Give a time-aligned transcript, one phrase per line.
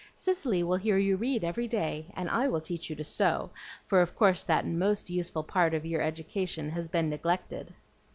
[0.15, 3.51] Cicely will hear you read every day, and I will teach you to sew,
[3.85, 7.71] for of course that MOST useful part of your education has been neglected."